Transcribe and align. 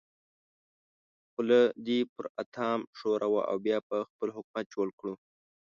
خوله 1.31 1.59
دې 1.85 1.99
پر 2.13 2.25
اتام 2.41 2.79
ښوروه 2.97 3.41
او 3.51 3.57
بیا 3.65 3.77
به 3.87 3.97
خپل 4.09 4.27
حکومت 4.37 4.65
جوړ 4.75 4.87
کړو. 4.99 5.13